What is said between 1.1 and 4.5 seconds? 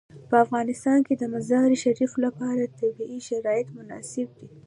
د مزارشریف لپاره طبیعي شرایط مناسب دي.